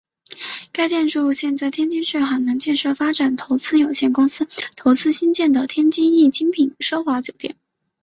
[0.71, 7.55] 该建筑现为天津市海河建设发展投资有限公司投资兴建的天津易精品奢华酒店。